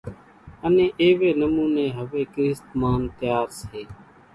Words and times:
انين 0.65 0.91
ايوي 1.01 1.29
نموني 1.41 1.85
ھوي 1.97 2.21
ڪريست 2.33 2.67
مانَ 2.79 2.99
تيار 3.19 3.47
سي۔ 3.61 3.81